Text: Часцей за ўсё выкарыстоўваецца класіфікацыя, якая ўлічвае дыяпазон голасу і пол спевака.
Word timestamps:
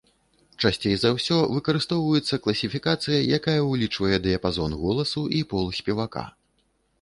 Часцей 0.67 0.95
за 1.01 1.09
ўсё 1.17 1.35
выкарыстоўваецца 1.57 2.39
класіфікацыя, 2.45 3.19
якая 3.37 3.55
ўлічвае 3.69 4.17
дыяпазон 4.25 4.71
голасу 4.81 5.23
і 5.43 5.45
пол 5.53 5.71
спевака. 5.83 6.25